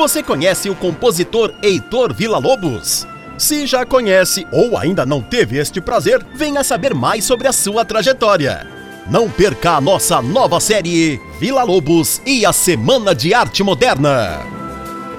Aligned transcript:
Você 0.00 0.22
conhece 0.22 0.70
o 0.70 0.74
compositor 0.74 1.52
Heitor 1.62 2.14
Villa-Lobos? 2.14 3.06
Se 3.36 3.66
já 3.66 3.84
conhece 3.84 4.46
ou 4.50 4.78
ainda 4.78 5.04
não 5.04 5.20
teve 5.20 5.58
este 5.58 5.78
prazer, 5.78 6.24
venha 6.34 6.64
saber 6.64 6.94
mais 6.94 7.22
sobre 7.22 7.46
a 7.46 7.52
sua 7.52 7.84
trajetória. 7.84 8.66
Não 9.10 9.28
perca 9.28 9.72
a 9.72 9.80
nossa 9.80 10.22
nova 10.22 10.58
série 10.58 11.20
Vila 11.38 11.64
Lobos 11.64 12.22
e 12.24 12.46
a 12.46 12.52
Semana 12.52 13.14
de 13.14 13.34
Arte 13.34 13.62
Moderna. 13.62 14.38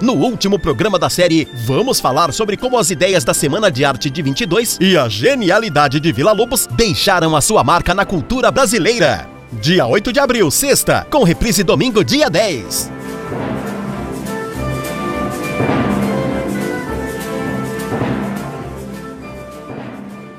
No 0.00 0.14
último 0.14 0.58
programa 0.58 0.98
da 0.98 1.10
série, 1.10 1.46
vamos 1.66 2.00
falar 2.00 2.32
sobre 2.32 2.56
como 2.56 2.78
as 2.78 2.88
ideias 2.90 3.22
da 3.22 3.34
Semana 3.34 3.70
de 3.70 3.84
Arte 3.84 4.08
de 4.08 4.22
22 4.22 4.78
e 4.80 4.96
a 4.96 5.10
genialidade 5.10 6.00
de 6.00 6.10
Vila 6.10 6.32
Lobos 6.32 6.66
deixaram 6.66 7.36
a 7.36 7.42
sua 7.42 7.62
marca 7.62 7.92
na 7.92 8.06
cultura 8.06 8.50
brasileira. 8.50 9.28
Dia 9.52 9.86
8 9.86 10.10
de 10.10 10.20
abril, 10.20 10.50
sexta, 10.50 11.06
com 11.10 11.22
reprise 11.22 11.62
domingo, 11.62 12.02
dia 12.02 12.30
10. 12.30 12.99